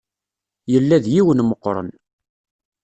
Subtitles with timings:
[0.71, 1.89] Yella d yiwen meqqren.